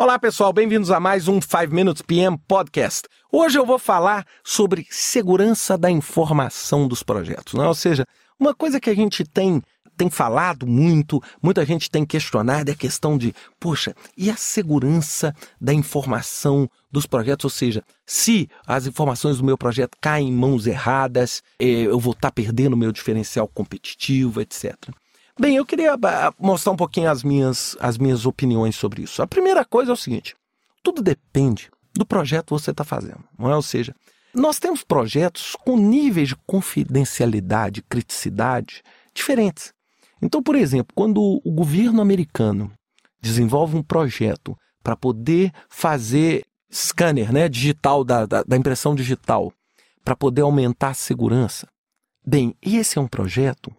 Olá 0.00 0.18
pessoal, 0.18 0.50
bem-vindos 0.50 0.90
a 0.90 0.98
mais 0.98 1.28
um 1.28 1.42
5 1.42 1.74
Minutes 1.74 2.00
PM 2.00 2.38
Podcast. 2.48 3.06
Hoje 3.30 3.58
eu 3.58 3.66
vou 3.66 3.78
falar 3.78 4.26
sobre 4.42 4.86
segurança 4.88 5.76
da 5.76 5.90
informação 5.90 6.88
dos 6.88 7.02
projetos, 7.02 7.52
né? 7.52 7.66
ou 7.66 7.74
seja, 7.74 8.06
uma 8.38 8.54
coisa 8.54 8.80
que 8.80 8.88
a 8.88 8.94
gente 8.94 9.24
tem 9.24 9.60
tem 9.98 10.08
falado 10.08 10.66
muito, 10.66 11.22
muita 11.42 11.66
gente 11.66 11.90
tem 11.90 12.06
questionado 12.06 12.70
é 12.70 12.72
a 12.72 12.76
questão 12.76 13.18
de, 13.18 13.34
poxa, 13.60 13.94
e 14.16 14.30
a 14.30 14.36
segurança 14.36 15.34
da 15.60 15.74
informação 15.74 16.66
dos 16.90 17.04
projetos? 17.04 17.44
Ou 17.44 17.50
seja, 17.50 17.84
se 18.06 18.48
as 18.66 18.86
informações 18.86 19.36
do 19.36 19.44
meu 19.44 19.58
projeto 19.58 19.98
caem 20.00 20.28
em 20.28 20.32
mãos 20.32 20.66
erradas, 20.66 21.42
eh, 21.58 21.82
eu 21.82 22.00
vou 22.00 22.14
estar 22.14 22.30
perdendo 22.32 22.74
meu 22.74 22.90
diferencial 22.90 23.46
competitivo, 23.46 24.40
etc. 24.40 24.74
Bem, 25.38 25.56
eu 25.56 25.64
queria 25.64 25.94
ah, 25.94 26.34
mostrar 26.38 26.72
um 26.72 26.76
pouquinho 26.76 27.10
as 27.10 27.22
minhas, 27.22 27.76
as 27.80 27.96
minhas 27.96 28.26
opiniões 28.26 28.76
sobre 28.76 29.02
isso. 29.02 29.22
A 29.22 29.26
primeira 29.26 29.64
coisa 29.64 29.90
é 29.90 29.94
o 29.94 29.96
seguinte: 29.96 30.36
tudo 30.82 31.02
depende 31.02 31.70
do 31.94 32.06
projeto 32.06 32.46
que 32.46 32.52
você 32.52 32.70
está 32.70 32.84
fazendo, 32.84 33.22
não 33.38 33.50
é? 33.50 33.56
Ou 33.56 33.62
seja, 33.62 33.94
nós 34.34 34.58
temos 34.58 34.84
projetos 34.84 35.56
com 35.64 35.76
níveis 35.76 36.28
de 36.28 36.36
confidencialidade, 36.46 37.82
criticidade 37.82 38.82
diferentes. 39.14 39.72
Então, 40.22 40.42
por 40.42 40.54
exemplo, 40.54 40.92
quando 40.94 41.40
o 41.44 41.50
governo 41.50 42.00
americano 42.00 42.70
desenvolve 43.20 43.76
um 43.76 43.82
projeto 43.82 44.56
para 44.82 44.96
poder 44.96 45.52
fazer 45.68 46.44
scanner 46.70 47.32
né, 47.32 47.48
digital, 47.48 48.04
da, 48.04 48.24
da, 48.26 48.42
da 48.42 48.56
impressão 48.56 48.94
digital, 48.94 49.52
para 50.04 50.14
poder 50.16 50.42
aumentar 50.42 50.90
a 50.90 50.94
segurança, 50.94 51.66
bem, 52.24 52.54
esse 52.62 52.98
é 52.98 53.00
um 53.00 53.08
projeto 53.08 53.74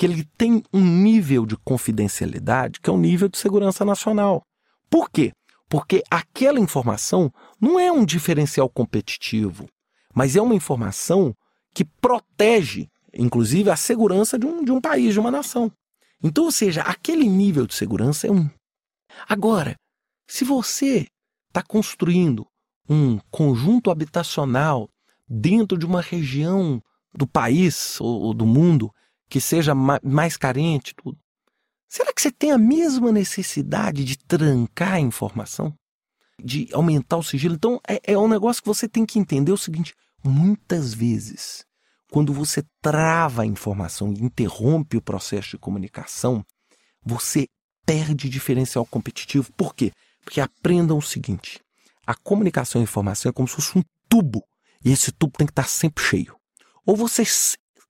que 0.00 0.06
ele 0.06 0.24
tem 0.38 0.62
um 0.72 0.80
nível 0.80 1.44
de 1.44 1.58
confidencialidade 1.58 2.80
que 2.80 2.88
é 2.88 2.92
um 2.92 2.96
nível 2.96 3.28
de 3.28 3.36
segurança 3.36 3.84
nacional. 3.84 4.42
Por 4.88 5.10
quê? 5.10 5.30
Porque 5.68 6.02
aquela 6.10 6.58
informação 6.58 7.30
não 7.60 7.78
é 7.78 7.92
um 7.92 8.06
diferencial 8.06 8.66
competitivo, 8.70 9.68
mas 10.14 10.36
é 10.36 10.40
uma 10.40 10.54
informação 10.54 11.34
que 11.74 11.84
protege, 11.84 12.88
inclusive, 13.12 13.68
a 13.68 13.76
segurança 13.76 14.38
de 14.38 14.46
um, 14.46 14.64
de 14.64 14.72
um 14.72 14.80
país, 14.80 15.12
de 15.12 15.20
uma 15.20 15.30
nação. 15.30 15.70
Então, 16.22 16.44
ou 16.44 16.50
seja, 16.50 16.80
aquele 16.80 17.28
nível 17.28 17.66
de 17.66 17.74
segurança 17.74 18.26
é 18.26 18.30
um. 18.30 18.48
Agora, 19.28 19.76
se 20.26 20.46
você 20.46 21.08
está 21.48 21.62
construindo 21.62 22.46
um 22.88 23.18
conjunto 23.30 23.90
habitacional 23.90 24.88
dentro 25.28 25.76
de 25.76 25.84
uma 25.84 26.00
região 26.00 26.82
do 27.12 27.26
país 27.26 28.00
ou, 28.00 28.22
ou 28.22 28.32
do 28.32 28.46
mundo 28.46 28.90
que 29.30 29.40
seja 29.40 29.74
mais 29.74 30.36
carente, 30.36 30.92
tudo. 30.94 31.16
Será 31.88 32.12
que 32.12 32.20
você 32.20 32.32
tem 32.32 32.50
a 32.50 32.58
mesma 32.58 33.12
necessidade 33.12 34.04
de 34.04 34.18
trancar 34.18 34.94
a 34.94 35.00
informação? 35.00 35.72
De 36.42 36.68
aumentar 36.72 37.16
o 37.16 37.22
sigilo? 37.22 37.54
Então, 37.54 37.80
é, 37.88 38.12
é 38.12 38.18
um 38.18 38.28
negócio 38.28 38.62
que 38.62 38.68
você 38.68 38.88
tem 38.88 39.06
que 39.06 39.18
entender 39.18 39.52
o 39.52 39.56
seguinte: 39.56 39.94
muitas 40.22 40.92
vezes, 40.92 41.64
quando 42.10 42.32
você 42.32 42.64
trava 42.82 43.42
a 43.42 43.46
informação 43.46 44.12
e 44.12 44.22
interrompe 44.22 44.96
o 44.96 45.02
processo 45.02 45.50
de 45.50 45.58
comunicação, 45.58 46.44
você 47.04 47.46
perde 47.86 48.28
diferencial 48.28 48.84
competitivo. 48.84 49.52
Por 49.52 49.74
quê? 49.74 49.92
Porque 50.24 50.40
aprendam 50.40 50.98
o 50.98 51.02
seguinte: 51.02 51.60
a 52.04 52.14
comunicação 52.14 52.80
e 52.80 52.82
a 52.82 52.84
informação 52.84 53.30
é 53.30 53.32
como 53.32 53.46
se 53.46 53.54
fosse 53.54 53.78
um 53.78 53.82
tubo, 54.08 54.44
e 54.84 54.90
esse 54.90 55.12
tubo 55.12 55.36
tem 55.36 55.46
que 55.46 55.52
estar 55.52 55.68
sempre 55.68 56.02
cheio. 56.02 56.36
Ou 56.84 56.96
você 56.96 57.22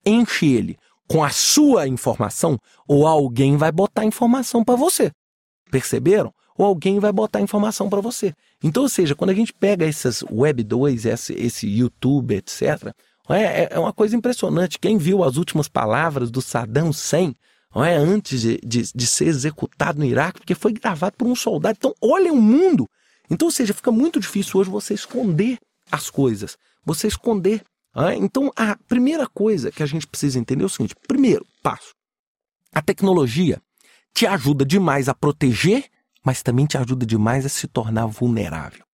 enche 0.05 0.47
ele 0.47 0.79
com 1.11 1.25
a 1.25 1.31
sua 1.31 1.89
informação, 1.89 2.57
ou 2.87 3.05
alguém 3.05 3.57
vai 3.57 3.73
botar 3.73 4.05
informação 4.05 4.63
para 4.63 4.77
você. 4.77 5.11
Perceberam? 5.69 6.33
Ou 6.57 6.65
alguém 6.65 7.01
vai 7.01 7.11
botar 7.11 7.41
informação 7.41 7.91
para 7.91 8.01
você. 8.01 8.33
Então, 8.63 8.85
ou 8.85 8.89
seja, 8.89 9.17
quando 9.17 9.31
a 9.31 9.35
gente 9.35 9.53
pega 9.53 9.85
essas 9.85 10.23
Web 10.31 10.63
2, 10.63 11.07
esse, 11.07 11.33
esse 11.33 11.67
YouTube, 11.67 12.37
etc., 12.37 12.95
é, 13.29 13.75
é 13.75 13.79
uma 13.79 13.93
coisa 13.93 14.15
impressionante. 14.15 14.79
Quem 14.79 14.99
viu 14.99 15.25
as 15.25 15.37
últimas 15.37 15.67
palavras 15.67 16.31
do 16.31 16.41
Saddam 16.41 16.91
Hussein 16.91 17.35
é, 17.75 17.97
antes 17.97 18.41
de, 18.41 18.61
de, 18.65 18.93
de 18.95 19.07
ser 19.07 19.27
executado 19.27 19.99
no 19.99 20.05
Iraque, 20.05 20.39
porque 20.39 20.55
foi 20.55 20.73
gravado 20.73 21.17
por 21.17 21.27
um 21.27 21.35
soldado. 21.35 21.77
Então, 21.77 21.93
olha 22.01 22.33
o 22.33 22.41
mundo. 22.41 22.89
Então, 23.29 23.49
ou 23.49 23.53
seja, 23.53 23.75
fica 23.75 23.91
muito 23.91 24.21
difícil 24.21 24.61
hoje 24.61 24.71
você 24.71 24.95
esconder 24.95 25.59
as 25.91 26.09
coisas, 26.09 26.57
você 26.85 27.09
esconder 27.09 27.63
então, 28.17 28.53
a 28.57 28.77
primeira 28.89 29.27
coisa 29.27 29.71
que 29.71 29.83
a 29.83 29.87
gente 29.87 30.07
precisa 30.07 30.39
entender 30.39 30.63
é 30.63 30.67
o 30.67 30.69
seguinte: 30.69 30.95
primeiro 31.09 31.47
passo, 31.63 31.95
a 32.73 32.81
tecnologia 32.81 33.61
te 34.15 34.27
ajuda 34.27 34.65
demais 34.65 35.09
a 35.09 35.15
proteger, 35.15 35.85
mas 36.25 36.43
também 36.43 36.67
te 36.67 36.77
ajuda 36.77 37.05
demais 37.05 37.45
a 37.45 37.49
se 37.49 37.67
tornar 37.67 38.07
vulnerável. 38.07 38.85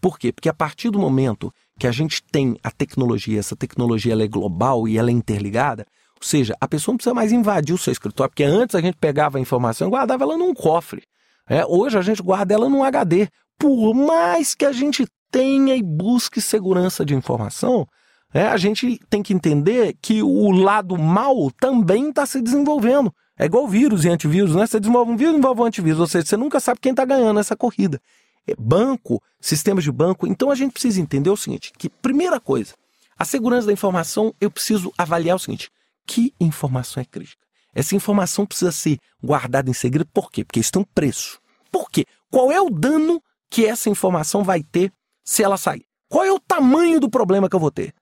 Por 0.00 0.18
quê? 0.18 0.32
Porque 0.32 0.48
a 0.48 0.54
partir 0.54 0.90
do 0.90 0.98
momento 0.98 1.52
que 1.78 1.86
a 1.86 1.92
gente 1.92 2.22
tem 2.22 2.58
a 2.62 2.70
tecnologia, 2.70 3.38
essa 3.38 3.56
tecnologia 3.56 4.12
ela 4.12 4.22
é 4.22 4.28
global 4.28 4.86
e 4.86 4.98
ela 4.98 5.08
é 5.08 5.12
interligada, 5.12 5.86
ou 6.20 6.26
seja, 6.26 6.54
a 6.60 6.68
pessoa 6.68 6.92
não 6.92 6.98
precisa 6.98 7.14
mais 7.14 7.32
invadir 7.32 7.74
o 7.74 7.78
seu 7.78 7.92
escritório, 7.92 8.30
porque 8.30 8.44
antes 8.44 8.74
a 8.74 8.80
gente 8.80 8.96
pegava 8.98 9.38
a 9.38 9.40
informação 9.40 9.88
e 9.88 9.90
guardava 9.90 10.24
ela 10.24 10.36
num 10.36 10.52
cofre. 10.52 11.02
É, 11.48 11.64
hoje 11.64 11.96
a 11.98 12.02
gente 12.02 12.22
guarda 12.22 12.54
ela 12.54 12.68
num 12.68 12.84
HD. 12.84 13.28
Por 13.58 13.94
mais 13.94 14.54
que 14.54 14.64
a 14.64 14.72
gente 14.72 15.06
tenha 15.30 15.74
e 15.74 15.82
busque 15.82 16.40
segurança 16.40 17.04
de 17.04 17.14
informação, 17.14 17.86
é, 18.34 18.48
a 18.48 18.56
gente 18.56 18.98
tem 19.08 19.22
que 19.22 19.32
entender 19.32 19.96
que 20.02 20.20
o 20.20 20.50
lado 20.50 20.98
mal 20.98 21.52
também 21.52 22.08
está 22.08 22.26
se 22.26 22.42
desenvolvendo. 22.42 23.14
É 23.38 23.44
igual 23.44 23.68
vírus 23.68 24.04
e 24.04 24.08
antivírus, 24.08 24.56
né? 24.56 24.66
Você 24.66 24.80
desenvolve 24.80 25.12
um 25.12 25.16
vírus, 25.16 25.34
desenvolve 25.34 25.60
um 25.60 25.64
antivírus, 25.64 26.00
ou 26.00 26.06
seja, 26.08 26.26
você 26.26 26.36
nunca 26.36 26.58
sabe 26.58 26.80
quem 26.80 26.90
está 26.90 27.04
ganhando 27.04 27.38
essa 27.38 27.54
corrida. 27.54 28.02
É 28.44 28.54
banco, 28.58 29.22
sistemas 29.40 29.84
de 29.84 29.92
banco. 29.92 30.26
Então 30.26 30.50
a 30.50 30.56
gente 30.56 30.72
precisa 30.72 31.00
entender 31.00 31.30
o 31.30 31.36
seguinte: 31.36 31.72
que 31.78 31.88
primeira 31.88 32.40
coisa, 32.40 32.74
a 33.16 33.24
segurança 33.24 33.68
da 33.68 33.72
informação, 33.72 34.34
eu 34.40 34.50
preciso 34.50 34.92
avaliar 34.98 35.36
o 35.36 35.38
seguinte: 35.38 35.70
que 36.04 36.34
informação 36.40 37.00
é 37.00 37.06
crítica? 37.06 37.40
Essa 37.72 37.94
informação 37.94 38.44
precisa 38.44 38.72
ser 38.72 38.98
guardada 39.22 39.70
em 39.70 39.74
segredo, 39.74 40.10
por 40.12 40.30
quê? 40.30 40.44
Porque 40.44 40.58
isso 40.58 40.72
tem 40.72 40.82
um 40.82 40.86
preço. 40.92 41.40
Por 41.70 41.88
quê? 41.88 42.04
Qual 42.30 42.50
é 42.50 42.60
o 42.60 42.68
dano 42.68 43.22
que 43.48 43.64
essa 43.64 43.88
informação 43.88 44.42
vai 44.42 44.62
ter 44.62 44.92
se 45.24 45.42
ela 45.44 45.56
sair? 45.56 45.84
Qual 46.08 46.24
é 46.24 46.32
o 46.32 46.40
tamanho 46.40 46.98
do 46.98 47.08
problema 47.08 47.48
que 47.48 47.54
eu 47.54 47.60
vou 47.60 47.70
ter? 47.70 47.94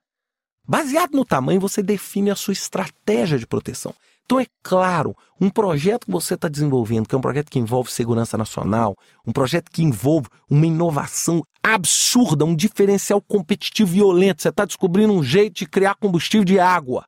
Baseado 0.73 1.13
no 1.13 1.23
tamanho, 1.23 1.61
você 1.61 1.83
define 1.83 2.31
a 2.31 2.35
sua 2.35 2.53
estratégia 2.53 3.39
de 3.39 3.47
proteção. 3.47 3.95
Então, 4.25 4.41
é 4.41 4.47
claro, 4.63 5.15
um 5.39 5.51
projeto 5.51 6.07
que 6.07 6.11
você 6.11 6.33
está 6.33 6.49
desenvolvendo, 6.49 7.07
que 7.07 7.15
é 7.15 7.19
um 7.19 7.21
projeto 7.21 7.51
que 7.51 7.59
envolve 7.59 7.93
segurança 7.93 8.39
nacional, 8.39 8.97
um 9.27 9.33
projeto 9.33 9.71
que 9.71 9.83
envolve 9.83 10.29
uma 10.49 10.65
inovação 10.65 11.43
absurda, 11.63 12.47
um 12.47 12.57
diferencial 12.57 13.21
competitivo 13.21 13.91
violento, 13.91 14.41
você 14.41 14.49
está 14.49 14.65
descobrindo 14.65 15.13
um 15.13 15.23
jeito 15.23 15.57
de 15.57 15.67
criar 15.67 15.95
combustível 15.97 16.43
de 16.43 16.59
água. 16.59 17.05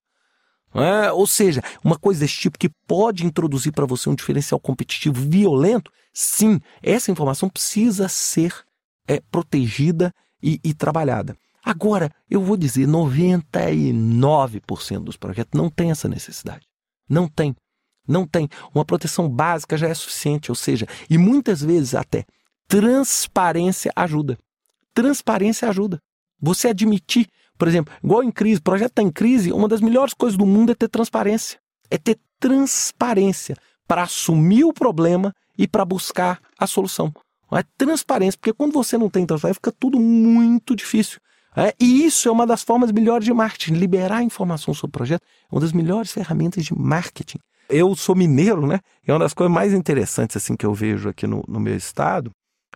É? 0.75 1.11
Ou 1.11 1.27
seja, 1.27 1.63
uma 1.83 1.97
coisa 1.97 2.21
desse 2.21 2.37
tipo 2.37 2.59
que 2.59 2.69
pode 2.87 3.25
introduzir 3.25 3.73
para 3.73 3.87
você 3.87 4.11
um 4.11 4.15
diferencial 4.15 4.61
competitivo 4.61 5.23
violento, 5.27 5.91
sim, 6.13 6.61
essa 6.83 7.11
informação 7.11 7.49
precisa 7.49 8.11
ser 8.11 8.55
é, 9.09 9.23
protegida 9.31 10.13
e, 10.43 10.61
e 10.63 10.75
trabalhada. 10.75 11.35
Agora, 11.65 12.11
eu 12.29 12.43
vou 12.43 12.57
dizer, 12.57 12.87
99% 12.87 15.03
dos 15.03 15.17
projetos 15.17 15.59
não 15.59 15.71
tem 15.71 15.91
essa 15.91 16.09
necessidade. 16.09 16.67
Não 17.09 17.27
tem. 17.27 17.57
Não 18.07 18.27
tem. 18.27 18.49
Uma 18.75 18.85
proteção 18.85 19.29
básica 19.29 19.79
já 19.79 19.89
é 19.89 19.95
suficiente, 19.95 20.51
ou 20.51 20.55
seja, 20.55 20.87
e 21.09 21.17
muitas 21.17 21.63
vezes 21.63 21.95
até 21.95 22.27
transparência 22.69 23.91
ajuda. 23.97 24.39
Transparência 24.93 25.69
ajuda. 25.69 25.99
Você 26.41 26.69
admitir, 26.69 27.29
por 27.57 27.67
exemplo, 27.67 27.95
igual 28.03 28.23
em 28.23 28.31
crise, 28.31 28.61
projeto 28.61 28.91
está 28.91 29.03
em 29.03 29.11
crise, 29.11 29.53
uma 29.53 29.69
das 29.69 29.81
melhores 29.81 30.13
coisas 30.13 30.37
do 30.37 30.45
mundo 30.45 30.73
é 30.73 30.75
ter 30.75 30.89
transparência. 30.89 31.59
É 31.91 31.97
ter 31.97 32.19
transparência 32.39 33.57
para 33.87 34.03
assumir 34.03 34.65
o 34.65 34.73
problema 34.73 35.33
e 35.57 35.67
para 35.67 35.85
buscar 35.85 36.41
a 36.59 36.67
solução. 36.67 37.13
É 37.53 37.63
transparência, 37.79 38.39
porque 38.39 38.53
quando 38.53 38.73
você 38.73 38.99
não 38.99 39.09
tem 39.09 39.25
transparência, 39.25 39.61
fica 39.63 39.73
tudo 39.73 39.99
muito 39.99 40.75
difícil. 40.75 41.21
É, 41.57 41.75
e 41.79 42.05
isso 42.05 42.29
é 42.29 42.33
uma 42.33 42.47
das 42.47 42.63
formas 42.63 42.91
melhores 42.91 43.25
de 43.25 43.33
marketing. 43.33 43.75
Liberar 43.75 44.23
informação 44.23 44.75
sobre 44.75 44.97
o 44.97 44.99
projeto 44.99 45.23
é 45.23 45.55
uma 45.55 45.61
das 45.61 45.73
melhores 45.73 46.13
ferramentas 46.13 46.65
de 46.65 46.75
marketing. 46.77 47.39
Eu 47.69 47.95
sou 47.95 48.15
mineiro, 48.15 48.67
né? 48.67 48.81
E 49.07 49.11
uma 49.11 49.21
das 49.21 49.33
coisas 49.33 49.55
mais 49.55 49.73
interessantes 49.73 50.37
assim 50.37 50.57
que 50.57 50.67
eu 50.67 50.75
vejo 50.75 51.09
aqui 51.09 51.27
no, 51.27 51.43
no 51.49 51.61
meu 51.61 51.77
estado 51.77 52.31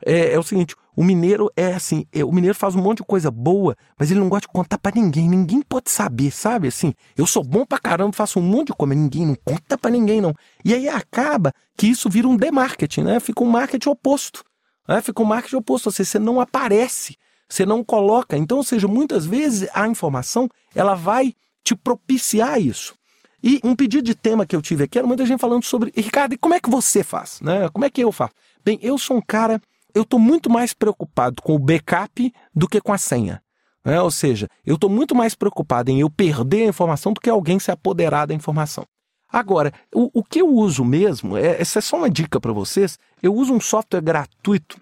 é, 0.04 0.32
é, 0.32 0.38
o 0.38 0.42
seguinte: 0.42 0.74
o 0.96 1.04
mineiro 1.04 1.50
é 1.56 1.74
assim, 1.74 2.06
é, 2.12 2.24
o 2.24 2.32
mineiro 2.32 2.54
faz 2.54 2.74
um 2.74 2.82
monte 2.82 2.98
de 2.98 3.04
coisa 3.04 3.30
boa, 3.30 3.76
mas 3.98 4.10
ele 4.10 4.20
não 4.20 4.28
gosta 4.28 4.46
de 4.46 4.52
contar 4.52 4.78
para 4.78 4.94
ninguém. 4.94 5.28
Ninguém 5.28 5.62
pode 5.62 5.90
saber, 5.90 6.30
sabe? 6.30 6.68
Assim, 6.68 6.94
eu 7.16 7.26
sou 7.26 7.42
bom 7.44 7.64
pra 7.64 7.78
caramba, 7.78 8.12
faço 8.12 8.38
um 8.38 8.42
monte 8.42 8.68
de 8.68 8.74
coisa, 8.74 8.94
mas 8.94 9.02
ninguém 9.02 9.26
não 9.26 9.36
conta 9.44 9.76
para 9.76 9.90
ninguém 9.90 10.20
não. 10.20 10.34
E 10.64 10.74
aí 10.74 10.88
acaba 10.88 11.52
que 11.76 11.86
isso 11.86 12.08
vira 12.08 12.28
um 12.28 12.36
demarketing, 12.36 13.02
né? 13.02 13.20
Fica 13.20 13.42
um 13.42 13.50
marketing 13.50 13.88
oposto. 13.88 14.44
Né? 14.88 15.00
Fica 15.02 15.22
um 15.22 15.26
marketing 15.26 15.56
oposto, 15.56 15.86
ou 15.86 15.92
seja, 15.92 16.10
você 16.10 16.18
não 16.18 16.40
aparece. 16.40 17.16
Você 17.48 17.64
não 17.64 17.82
coloca. 17.82 18.36
Então, 18.36 18.58
ou 18.58 18.64
seja, 18.64 18.86
muitas 18.86 19.24
vezes 19.24 19.68
a 19.72 19.88
informação 19.88 20.48
ela 20.74 20.94
vai 20.94 21.34
te 21.64 21.74
propiciar 21.74 22.60
isso. 22.60 22.94
E 23.42 23.60
um 23.62 23.74
pedido 23.74 24.02
de 24.02 24.14
tema 24.14 24.44
que 24.44 24.54
eu 24.54 24.62
tive 24.62 24.84
aqui 24.84 24.98
era 24.98 25.06
muita 25.06 25.24
gente 25.24 25.40
falando 25.40 25.64
sobre, 25.64 25.92
Ricardo, 25.96 26.34
e 26.34 26.38
como 26.38 26.54
é 26.54 26.60
que 26.60 26.68
você 26.68 27.04
faz? 27.04 27.40
Né? 27.40 27.68
Como 27.70 27.84
é 27.84 27.90
que 27.90 28.02
eu 28.02 28.10
faço? 28.10 28.34
Bem, 28.64 28.78
eu 28.82 28.98
sou 28.98 29.16
um 29.16 29.22
cara, 29.22 29.60
eu 29.94 30.02
estou 30.02 30.18
muito 30.18 30.50
mais 30.50 30.74
preocupado 30.74 31.40
com 31.40 31.54
o 31.54 31.58
backup 31.58 32.32
do 32.54 32.68
que 32.68 32.80
com 32.80 32.92
a 32.92 32.98
senha. 32.98 33.40
Né? 33.84 34.00
Ou 34.00 34.10
seja, 34.10 34.48
eu 34.66 34.74
estou 34.74 34.90
muito 34.90 35.14
mais 35.14 35.34
preocupado 35.34 35.90
em 35.90 36.00
eu 36.00 36.10
perder 36.10 36.64
a 36.64 36.68
informação 36.68 37.12
do 37.12 37.20
que 37.20 37.30
alguém 37.30 37.58
se 37.58 37.70
apoderar 37.70 38.26
da 38.26 38.34
informação. 38.34 38.84
Agora, 39.30 39.72
o, 39.94 40.10
o 40.20 40.24
que 40.24 40.40
eu 40.40 40.48
uso 40.48 40.84
mesmo, 40.84 41.36
é, 41.36 41.60
essa 41.60 41.78
é 41.78 41.82
só 41.82 41.96
uma 41.96 42.10
dica 42.10 42.40
para 42.40 42.52
vocês, 42.52 42.98
eu 43.22 43.34
uso 43.34 43.52
um 43.52 43.60
software 43.60 44.00
gratuito 44.00 44.78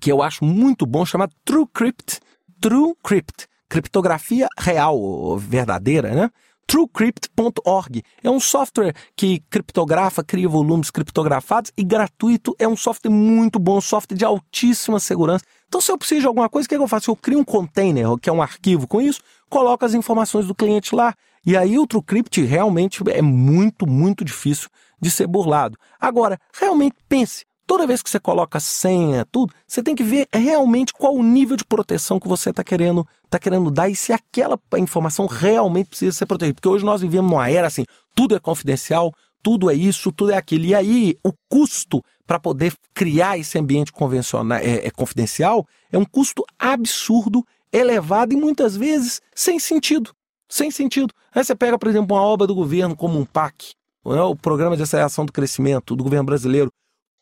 que 0.00 0.10
eu 0.10 0.22
acho 0.22 0.44
muito 0.44 0.84
bom, 0.84 1.04
chamado 1.06 1.32
TrueCrypt. 1.44 2.20
TrueCrypt, 2.60 3.46
criptografia 3.68 4.48
real, 4.58 5.38
verdadeira, 5.38 6.14
né? 6.14 6.30
TrueCrypt.org. 6.68 8.02
É 8.22 8.30
um 8.30 8.38
software 8.38 8.94
que 9.16 9.40
criptografa, 9.48 10.22
cria 10.22 10.48
volumes 10.48 10.90
criptografados 10.90 11.72
e 11.74 11.82
gratuito. 11.82 12.54
É 12.58 12.68
um 12.68 12.76
software 12.76 13.10
muito 13.10 13.58
bom, 13.58 13.80
software 13.80 14.16
de 14.16 14.24
altíssima 14.24 15.00
segurança. 15.00 15.44
Então, 15.66 15.80
se 15.80 15.90
eu 15.90 15.96
preciso 15.96 16.20
de 16.20 16.26
alguma 16.26 16.48
coisa, 16.48 16.66
o 16.66 16.68
que, 16.68 16.74
é 16.74 16.78
que 16.78 16.84
eu 16.84 16.88
faço? 16.88 17.10
Eu 17.10 17.16
crio 17.16 17.38
um 17.38 17.44
container, 17.44 18.06
que 18.18 18.28
é 18.28 18.32
um 18.32 18.42
arquivo 18.42 18.86
com 18.86 19.00
isso, 19.00 19.20
coloco 19.48 19.84
as 19.84 19.94
informações 19.94 20.46
do 20.46 20.54
cliente 20.54 20.94
lá. 20.94 21.14
E 21.44 21.56
aí 21.56 21.78
o 21.78 21.86
TrueCrypt 21.86 22.42
realmente 22.42 23.02
é 23.08 23.22
muito, 23.22 23.86
muito 23.86 24.22
difícil 24.22 24.68
de 25.00 25.10
ser 25.10 25.26
burlado. 25.26 25.78
Agora, 25.98 26.38
realmente 26.52 26.96
pense, 27.08 27.46
Toda 27.68 27.86
vez 27.86 28.02
que 28.02 28.08
você 28.08 28.18
coloca 28.18 28.58
senha, 28.58 29.26
tudo, 29.30 29.52
você 29.66 29.82
tem 29.82 29.94
que 29.94 30.02
ver 30.02 30.26
realmente 30.32 30.90
qual 30.90 31.14
o 31.14 31.22
nível 31.22 31.54
de 31.54 31.66
proteção 31.66 32.18
que 32.18 32.26
você 32.26 32.48
está 32.48 32.64
querendo, 32.64 33.06
tá 33.28 33.38
querendo 33.38 33.70
dar 33.70 33.90
e 33.90 33.94
se 33.94 34.10
aquela 34.10 34.58
informação 34.78 35.26
realmente 35.26 35.88
precisa 35.88 36.16
ser 36.16 36.24
protegida. 36.24 36.54
Porque 36.54 36.68
hoje 36.68 36.82
nós 36.82 37.02
vivemos 37.02 37.30
numa 37.30 37.50
era 37.50 37.66
assim, 37.66 37.84
tudo 38.14 38.34
é 38.34 38.40
confidencial, 38.40 39.12
tudo 39.42 39.70
é 39.70 39.74
isso, 39.74 40.10
tudo 40.10 40.32
é 40.32 40.36
aquilo. 40.38 40.64
E 40.64 40.74
aí 40.74 41.18
o 41.22 41.30
custo 41.46 42.02
para 42.26 42.38
poder 42.38 42.72
criar 42.94 43.36
esse 43.36 43.58
ambiente 43.58 43.92
convencional, 43.92 44.56
é, 44.56 44.86
é, 44.86 44.90
confidencial 44.90 45.66
é 45.92 45.98
um 45.98 46.06
custo 46.06 46.46
absurdo, 46.58 47.44
elevado 47.70 48.32
e 48.32 48.36
muitas 48.36 48.78
vezes 48.78 49.20
sem 49.34 49.58
sentido. 49.58 50.10
Sem 50.48 50.70
sentido. 50.70 51.12
Aí 51.34 51.44
você 51.44 51.54
pega, 51.54 51.78
por 51.78 51.88
exemplo, 51.90 52.16
uma 52.16 52.22
obra 52.22 52.46
do 52.46 52.54
governo 52.54 52.96
como 52.96 53.18
um 53.18 53.26
PAC, 53.26 53.74
né, 54.06 54.22
o 54.22 54.34
Programa 54.34 54.74
de 54.74 54.82
Aceleração 54.82 55.26
do 55.26 55.32
Crescimento 55.34 55.94
do 55.94 56.02
governo 56.02 56.24
brasileiro 56.24 56.72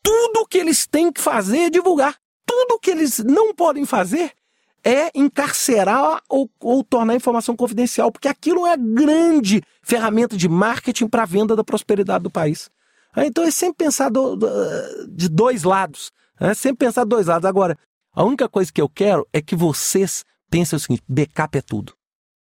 tudo 0.07 0.47
que 0.47 0.57
eles 0.57 0.87
têm 0.87 1.11
que 1.11 1.19
fazer 1.19 1.63
é 1.63 1.69
divulgar. 1.69 2.15
Tudo 2.45 2.79
que 2.79 2.91
eles 2.91 3.19
não 3.19 3.53
podem 3.53 3.85
fazer 3.85 4.31
é 4.81 5.11
encarcerar 5.13 6.21
ou, 6.29 6.49
ou 6.61 6.81
tornar 6.81 7.11
a 7.11 7.15
informação 7.17 7.57
confidencial, 7.57 8.09
porque 8.09 8.29
aquilo 8.29 8.65
é 8.65 8.71
a 8.71 8.77
grande 8.77 9.61
ferramenta 9.83 10.37
de 10.37 10.47
marketing 10.47 11.09
para 11.09 11.23
a 11.23 11.25
venda 11.25 11.57
da 11.57 11.63
prosperidade 11.63 12.23
do 12.23 12.31
país. 12.31 12.69
Ah, 13.13 13.25
então 13.25 13.43
é 13.43 13.51
sempre 13.51 13.83
pensar 13.83 14.09
do, 14.09 14.37
do, 14.37 14.47
de 15.09 15.27
dois 15.27 15.63
lados. 15.63 16.09
É 16.39 16.53
sempre 16.53 16.85
pensar 16.85 17.03
de 17.03 17.09
dois 17.09 17.27
lados. 17.27 17.45
Agora, 17.45 17.77
a 18.13 18.23
única 18.23 18.47
coisa 18.47 18.71
que 18.71 18.81
eu 18.81 18.87
quero 18.87 19.27
é 19.33 19.41
que 19.41 19.57
vocês 19.57 20.23
pensem 20.49 20.77
o 20.77 20.79
seguinte: 20.79 21.03
backup 21.05 21.57
é 21.57 21.61
tudo. 21.61 21.93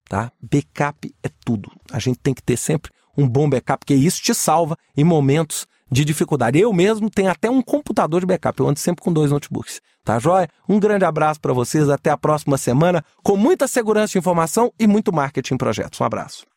Tá? 0.09 0.33
Backup 0.41 1.15
é 1.23 1.31
tudo. 1.45 1.71
A 1.93 2.01
gente 2.01 2.19
tem 2.19 2.35
que 2.35 2.43
ter 2.43 2.57
sempre 2.57 2.91
um 3.17 3.29
bom 3.29 3.49
backup, 3.49 3.79
porque 3.79 3.95
isso 3.95 4.21
te 4.21 4.35
salva 4.35 4.77
em 4.97 5.05
momentos 5.05 5.65
de 5.93 6.05
dificuldade. 6.05 6.59
Eu 6.59 6.73
mesmo 6.73 7.11
tenho 7.11 7.31
até 7.31 7.51
um 7.51 7.61
computador 7.61 8.21
de 8.21 8.27
backup, 8.27 8.59
eu 8.59 8.69
ando 8.69 8.79
sempre 8.79 9.05
com 9.05 9.13
dois 9.13 9.31
notebooks. 9.31 9.81
Tá 10.03 10.19
joia? 10.19 10.49
Um 10.69 10.81
grande 10.81 11.05
abraço 11.05 11.41
para 11.41 11.53
vocês, 11.53 11.89
até 11.89 12.11
a 12.11 12.17
próxima 12.17 12.57
semana, 12.57 13.05
com 13.23 13.37
muita 13.37 13.69
segurança 13.69 14.13
de 14.13 14.19
informação 14.19 14.73
e 14.81 14.87
muito 14.87 15.13
marketing 15.13 15.55
em 15.55 15.59
projetos. 15.59 16.01
Um 16.01 16.05
abraço. 16.05 16.52